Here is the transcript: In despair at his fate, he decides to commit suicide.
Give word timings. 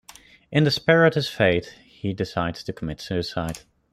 In 0.51 0.63
despair 0.63 1.05
at 1.05 1.13
his 1.13 1.29
fate, 1.29 1.75
he 1.85 2.11
decides 2.11 2.63
to 2.63 2.73
commit 2.73 2.99
suicide. 2.99 3.59